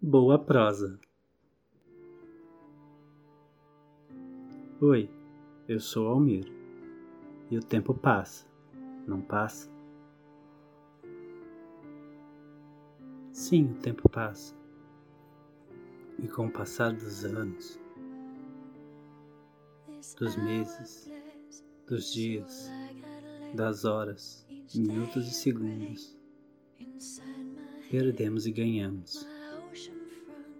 Boa 0.00 0.38
prosa. 0.38 0.96
Oi, 4.80 5.10
eu 5.66 5.80
sou 5.80 6.06
Almir. 6.06 6.46
E 7.50 7.58
o 7.58 7.60
tempo 7.60 7.92
passa, 7.92 8.46
não 9.08 9.20
passa? 9.20 9.68
Sim, 13.32 13.72
o 13.72 13.74
tempo 13.80 14.08
passa. 14.08 14.54
E 16.16 16.28
com 16.28 16.46
o 16.46 16.52
passar 16.52 16.92
dos 16.92 17.24
anos, 17.24 17.80
dos 20.16 20.36
meses, 20.36 21.10
dos 21.88 22.12
dias, 22.12 22.70
das 23.52 23.84
horas, 23.84 24.46
minutos 24.76 25.26
e 25.26 25.32
segundos, 25.32 26.16
perdemos 27.90 28.46
e 28.46 28.52
ganhamos. 28.52 29.37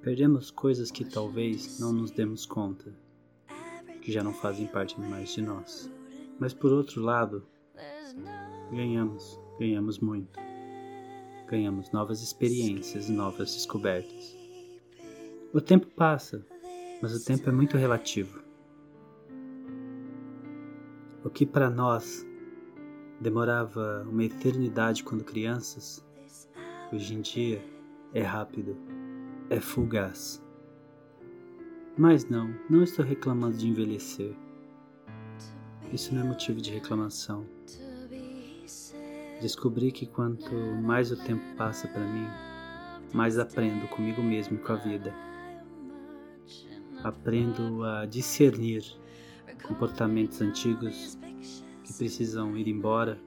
Perdemos 0.02 0.50
coisas 0.50 0.90
que 0.90 1.04
talvez 1.04 1.80
não 1.80 1.92
nos 1.92 2.10
demos 2.12 2.46
conta, 2.46 2.94
que 4.00 4.12
já 4.12 4.22
não 4.22 4.32
fazem 4.32 4.66
parte 4.66 4.98
mais 5.00 5.34
de 5.34 5.42
nós. 5.42 5.90
Mas 6.38 6.54
por 6.54 6.72
outro 6.72 7.02
lado, 7.02 7.44
ganhamos, 8.70 9.38
ganhamos 9.58 9.98
muito. 9.98 10.38
Ganhamos 11.48 11.90
novas 11.90 12.22
experiências, 12.22 13.08
novas 13.08 13.52
descobertas. 13.54 14.36
O 15.52 15.60
tempo 15.60 15.86
passa, 15.88 16.46
mas 17.02 17.14
o 17.14 17.24
tempo 17.24 17.48
é 17.48 17.52
muito 17.52 17.76
relativo. 17.76 18.40
O 21.24 21.30
que 21.30 21.44
para 21.44 21.68
nós 21.68 22.24
demorava 23.20 24.06
uma 24.08 24.22
eternidade 24.22 25.02
quando 25.02 25.24
crianças, 25.24 26.04
hoje 26.92 27.14
em 27.14 27.20
dia 27.20 27.60
é 28.14 28.22
rápido, 28.22 28.76
é 29.50 29.60
fugaz. 29.60 30.42
Mas 31.96 32.28
não, 32.28 32.54
não 32.68 32.82
estou 32.82 33.04
reclamando 33.04 33.56
de 33.56 33.68
envelhecer. 33.68 34.34
Isso 35.92 36.14
não 36.14 36.22
é 36.22 36.24
motivo 36.24 36.60
de 36.60 36.70
reclamação. 36.70 37.46
Descobri 39.40 39.90
que 39.92 40.06
quanto 40.06 40.54
mais 40.54 41.10
o 41.10 41.16
tempo 41.16 41.42
passa 41.56 41.88
para 41.88 42.06
mim, 42.06 42.26
mais 43.14 43.38
aprendo 43.38 43.88
comigo 43.88 44.22
mesmo 44.22 44.56
e 44.56 44.60
com 44.60 44.72
a 44.72 44.76
vida. 44.76 45.14
Aprendo 47.02 47.84
a 47.84 48.04
discernir 48.04 48.82
comportamentos 49.62 50.40
antigos 50.40 51.18
que 51.84 51.92
precisam 51.92 52.56
ir 52.56 52.68
embora 52.68 53.20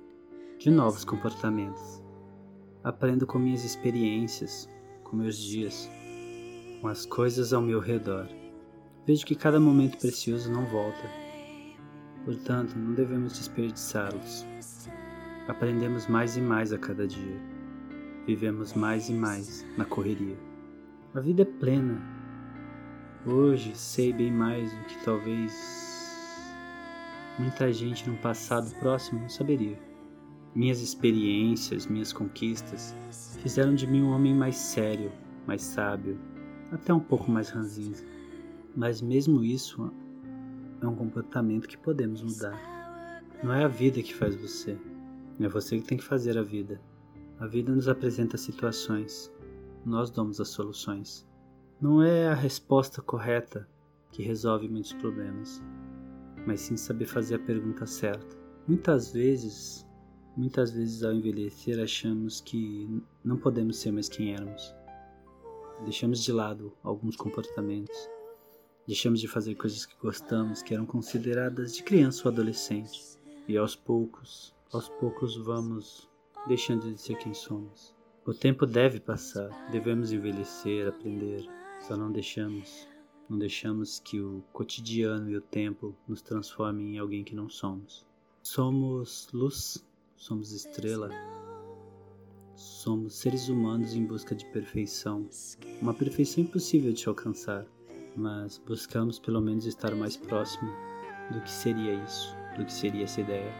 de 0.57 0.69
novos 0.69 1.03
comportamentos. 1.03 2.01
Aprendo 2.83 3.27
com 3.27 3.37
minhas 3.37 3.63
experiências, 3.63 4.67
com 5.03 5.15
meus 5.15 5.37
dias, 5.37 5.89
com 6.81 6.87
as 6.87 7.05
coisas 7.05 7.53
ao 7.53 7.61
meu 7.61 7.79
redor. 7.79 8.27
Vejo 9.05 9.25
que 9.25 9.35
cada 9.35 9.59
momento 9.59 9.99
precioso 9.99 10.51
não 10.51 10.65
volta. 10.65 11.09
Portanto, 12.25 12.73
não 12.75 12.93
devemos 12.93 13.37
desperdiçá-los. 13.37 14.45
Aprendemos 15.47 16.07
mais 16.07 16.35
e 16.35 16.41
mais 16.41 16.73
a 16.73 16.77
cada 16.77 17.07
dia. 17.07 17.39
Vivemos 18.25 18.73
mais 18.73 19.09
e 19.09 19.13
mais 19.13 19.65
na 19.77 19.85
correria. 19.85 20.37
A 21.13 21.19
vida 21.19 21.43
é 21.43 21.45
plena. 21.45 22.01
Hoje 23.25 23.75
sei 23.75 24.11
bem 24.11 24.31
mais 24.31 24.73
do 24.73 24.85
que 24.85 25.05
talvez 25.05 25.53
muita 27.37 27.71
gente 27.71 28.09
no 28.09 28.17
passado 28.17 28.73
próximo 28.79 29.21
não 29.21 29.29
saberia. 29.29 29.79
Minhas 30.55 30.81
experiências, 30.81 31.85
minhas 31.85 32.11
conquistas 32.11 32.95
fizeram 33.39 33.75
de 33.75 33.85
mim 33.85 34.01
um 34.01 34.11
homem 34.11 34.33
mais 34.33 34.55
sério, 34.55 35.11
mais 35.47 35.61
sábio, 35.61 36.19
até 36.71 36.93
um 36.93 36.99
pouco 36.99 37.29
mais 37.29 37.49
ranzinza. 37.49 38.03
Mas 38.75 39.01
mesmo 39.01 39.43
isso 39.43 39.91
é 40.81 40.87
um 40.87 40.95
comportamento 40.95 41.67
que 41.67 41.77
podemos 41.77 42.21
mudar. 42.21 43.21
Não 43.43 43.53
é 43.53 43.65
a 43.65 43.67
vida 43.67 44.01
que 44.01 44.13
faz 44.13 44.35
você, 44.35 44.77
é 45.39 45.47
você 45.47 45.77
que 45.77 45.87
tem 45.87 45.97
que 45.97 46.03
fazer 46.03 46.37
a 46.37 46.43
vida. 46.43 46.79
A 47.39 47.47
vida 47.47 47.73
nos 47.73 47.87
apresenta 47.87 48.37
situações, 48.37 49.31
nós 49.85 50.11
damos 50.11 50.39
as 50.39 50.49
soluções. 50.49 51.27
Não 51.81 52.01
é 52.01 52.27
a 52.27 52.35
resposta 52.35 53.01
correta 53.01 53.67
que 54.11 54.21
resolve 54.21 54.69
muitos 54.69 54.93
problemas 54.93 55.61
mas 56.45 56.61
sim 56.61 56.77
saber 56.77 57.05
fazer 57.05 57.35
a 57.35 57.39
pergunta 57.39 57.85
certa. 57.85 58.37
Muitas 58.67 59.11
vezes, 59.11 59.87
muitas 60.35 60.71
vezes 60.71 61.03
ao 61.03 61.13
envelhecer 61.13 61.79
achamos 61.79 62.41
que 62.41 62.87
não 63.23 63.37
podemos 63.37 63.77
ser 63.77 63.91
mais 63.91 64.09
quem 64.09 64.33
éramos. 64.33 64.75
Deixamos 65.83 66.23
de 66.23 66.31
lado 66.31 66.73
alguns 66.83 67.15
comportamentos. 67.15 68.09
Deixamos 68.87 69.19
de 69.19 69.27
fazer 69.27 69.55
coisas 69.55 69.85
que 69.85 69.95
gostamos, 70.01 70.61
que 70.61 70.73
eram 70.73 70.85
consideradas 70.85 71.75
de 71.75 71.83
criança 71.83 72.27
ou 72.27 72.31
adolescente. 72.31 73.17
E 73.47 73.57
aos 73.57 73.75
poucos, 73.75 74.55
aos 74.71 74.89
poucos 74.89 75.35
vamos 75.37 76.09
deixando 76.47 76.91
de 76.91 76.99
ser 76.99 77.17
quem 77.17 77.33
somos. 77.33 77.95
O 78.25 78.33
tempo 78.33 78.65
deve 78.65 78.99
passar, 78.99 79.49
devemos 79.71 80.11
envelhecer, 80.11 80.87
aprender, 80.87 81.47
só 81.81 81.97
não 81.97 82.11
deixamos 82.11 82.87
não 83.31 83.39
deixamos 83.39 83.97
que 83.97 84.19
o 84.19 84.43
cotidiano 84.51 85.29
e 85.29 85.37
o 85.37 85.41
tempo 85.41 85.95
nos 86.05 86.21
transformem 86.21 86.95
em 86.95 86.99
alguém 86.99 87.23
que 87.23 87.33
não 87.33 87.49
somos. 87.49 88.05
Somos 88.43 89.29
luz, 89.31 89.81
somos 90.17 90.51
estrela, 90.51 91.09
somos 92.55 93.15
seres 93.15 93.49
humanos 93.49 93.93
em 93.95 94.05
busca 94.05 94.35
de 94.35 94.45
perfeição. 94.45 95.27
Uma 95.81 95.93
perfeição 95.93 96.43
impossível 96.43 96.91
de 96.91 97.07
alcançar, 97.07 97.65
mas 98.15 98.57
buscamos 98.65 99.19
pelo 99.19 99.41
menos 99.41 99.65
estar 99.65 99.95
mais 99.95 100.17
próximo 100.17 100.71
do 101.31 101.41
que 101.41 101.51
seria 101.51 101.93
isso, 102.03 102.35
do 102.57 102.65
que 102.65 102.73
seria 102.73 103.03
essa 103.03 103.21
ideia. 103.21 103.51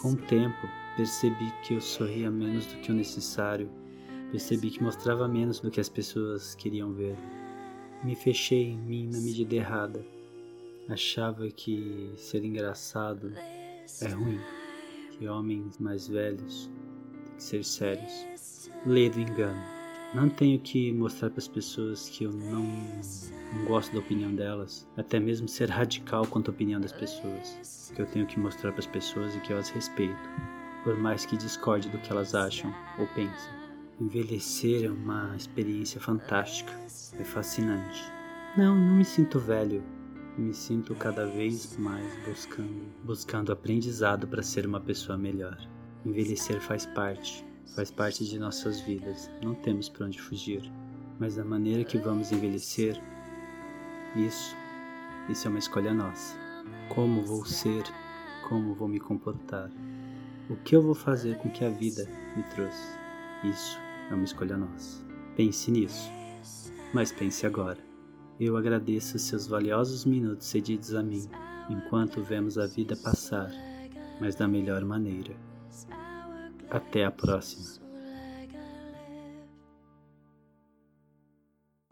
Com 0.00 0.12
o 0.12 0.16
tempo, 0.16 0.68
percebi 0.96 1.52
que 1.62 1.74
eu 1.74 1.80
sorria 1.80 2.30
menos 2.30 2.66
do 2.66 2.76
que 2.80 2.90
o 2.90 2.94
necessário, 2.94 3.70
percebi 4.30 4.70
que 4.70 4.82
mostrava 4.82 5.28
menos 5.28 5.60
do 5.60 5.70
que 5.70 5.80
as 5.80 5.88
pessoas 5.88 6.54
queriam 6.54 6.92
ver. 6.92 7.16
Me 8.02 8.14
fechei 8.14 8.70
em 8.70 8.78
mim 8.78 9.08
na 9.10 9.20
medida 9.20 9.54
errada. 9.54 10.04
Achava 10.88 11.48
que 11.48 12.12
ser 12.16 12.44
engraçado 12.44 13.32
é 14.02 14.08
ruim, 14.08 14.40
que 15.12 15.26
homens 15.26 15.78
mais 15.78 16.06
velhos 16.06 16.70
que 17.36 17.42
ser 17.42 17.64
sérios. 17.64 18.26
Lei 18.84 19.08
do 19.10 19.20
engano. 19.20 19.60
Não 20.14 20.28
tenho 20.28 20.58
que 20.58 20.92
mostrar 20.92 21.30
para 21.30 21.40
as 21.40 21.48
pessoas 21.48 22.08
que 22.08 22.24
eu 22.24 22.32
não, 22.32 22.62
não 22.62 23.64
gosto 23.66 23.92
da 23.92 23.98
opinião 23.98 24.34
delas, 24.34 24.88
até 24.96 25.20
mesmo 25.20 25.46
ser 25.46 25.68
radical 25.68 26.26
quanto 26.26 26.50
à 26.50 26.54
opinião 26.54 26.80
das 26.80 26.92
pessoas. 26.92 27.92
Que 27.94 28.02
eu 28.02 28.06
tenho 28.06 28.26
que 28.26 28.38
mostrar 28.38 28.72
para 28.72 28.80
as 28.80 28.86
pessoas 28.86 29.34
e 29.34 29.40
que 29.40 29.52
eu 29.52 29.58
as 29.58 29.68
respeito, 29.68 30.16
por 30.84 30.96
mais 30.96 31.26
que 31.26 31.36
discorde 31.36 31.88
do 31.88 31.98
que 31.98 32.10
elas 32.10 32.34
acham 32.34 32.74
ou 32.98 33.06
pensam. 33.08 33.52
Envelhecer 34.00 34.84
é 34.84 34.90
uma 34.90 35.34
experiência 35.36 36.00
fantástica, 36.00 36.72
é 37.18 37.24
fascinante. 37.24 38.04
Não, 38.56 38.74
não 38.74 38.96
me 38.96 39.04
sinto 39.04 39.38
velho. 39.38 39.82
Me 40.38 40.52
sinto 40.52 40.94
cada 40.94 41.26
vez 41.26 41.76
mais 41.78 42.06
buscando, 42.26 42.84
buscando 43.04 43.52
aprendizado 43.52 44.28
para 44.28 44.42
ser 44.42 44.66
uma 44.66 44.80
pessoa 44.80 45.16
melhor. 45.16 45.56
Envelhecer 46.06 46.60
faz 46.60 46.86
parte, 46.86 47.44
faz 47.74 47.90
parte 47.90 48.24
de 48.24 48.38
nossas 48.38 48.78
vidas. 48.80 49.28
Não 49.42 49.56
temos 49.56 49.88
para 49.88 50.06
onde 50.06 50.22
fugir. 50.22 50.62
Mas 51.18 51.36
a 51.36 51.44
maneira 51.44 51.82
que 51.82 51.98
vamos 51.98 52.30
envelhecer, 52.30 53.02
isso, 54.14 54.54
isso 55.28 55.48
é 55.48 55.50
uma 55.50 55.58
escolha 55.58 55.92
nossa. 55.92 56.36
Como 56.94 57.24
vou 57.24 57.44
ser, 57.44 57.82
como 58.48 58.72
vou 58.72 58.86
me 58.86 59.00
comportar, 59.00 59.68
o 60.48 60.54
que 60.54 60.76
eu 60.76 60.80
vou 60.80 60.94
fazer 60.94 61.38
com 61.38 61.50
que 61.50 61.64
a 61.64 61.70
vida 61.70 62.08
me 62.36 62.44
trouxe. 62.54 62.96
Isso 63.42 63.76
é 64.08 64.14
uma 64.14 64.24
escolha 64.24 64.56
nossa. 64.56 65.04
Pense 65.34 65.72
nisso. 65.72 66.08
Mas 66.94 67.10
pense 67.10 67.44
agora. 67.44 67.78
Eu 68.38 68.56
agradeço 68.56 69.18
seus 69.18 69.48
valiosos 69.48 70.04
minutos 70.04 70.46
cedidos 70.46 70.94
a 70.94 71.02
mim, 71.02 71.28
enquanto 71.68 72.22
vemos 72.22 72.58
a 72.58 72.66
vida 72.68 72.94
passar, 72.94 73.50
mas 74.20 74.36
da 74.36 74.46
melhor 74.46 74.84
maneira. 74.84 75.34
Até 76.70 77.04
a 77.04 77.10
próxima. 77.10 77.85